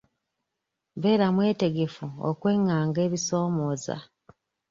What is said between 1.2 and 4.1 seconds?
mwetegefu okwenganga ebisoomooza.